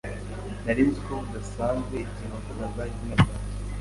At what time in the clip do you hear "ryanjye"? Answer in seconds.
3.21-3.39